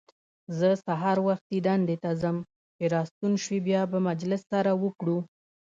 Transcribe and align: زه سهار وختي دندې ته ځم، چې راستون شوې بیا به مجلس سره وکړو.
زه 0.57 0.69
سهار 0.85 1.17
وختي 1.27 1.57
دندې 1.67 1.95
ته 2.03 2.09
ځم، 2.21 2.37
چې 2.75 2.83
راستون 2.95 3.33
شوې 3.43 3.59
بیا 3.67 3.81
به 3.91 3.97
مجلس 4.09 4.41
سره 4.51 4.71
وکړو. 4.83 5.17